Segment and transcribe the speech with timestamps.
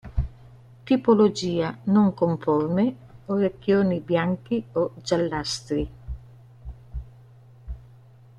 [0.83, 2.95] Tipologia non conforme,
[3.27, 5.89] orecchioni bianchi o giallastri.